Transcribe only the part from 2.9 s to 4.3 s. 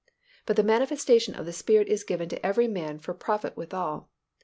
to profit withal.